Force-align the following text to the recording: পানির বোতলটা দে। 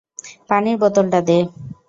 পানির 0.49 0.75
বোতলটা 0.81 1.19
দে। 1.27 1.37